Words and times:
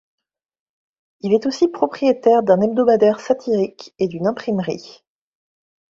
Il 1.19 1.31
est 1.31 1.45
aussi 1.45 1.67
propriétaire 1.67 2.41
d’un 2.41 2.59
hebdomadaire 2.61 3.19
satirique 3.19 3.93
et 3.99 4.07
d’une 4.07 4.25
imprimerie. 4.25 5.03